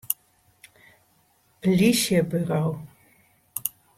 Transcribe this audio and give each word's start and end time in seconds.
Plysjeburo. 1.61 2.61